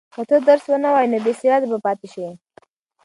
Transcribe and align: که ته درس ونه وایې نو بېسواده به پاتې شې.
که 0.13 0.21
ته 0.29 0.35
درس 0.47 0.65
ونه 0.69 0.89
وایې 0.93 1.09
نو 1.11 1.17
بېسواده 1.25 1.67
به 1.71 1.77
پاتې 1.85 2.07
شې. 2.13 2.27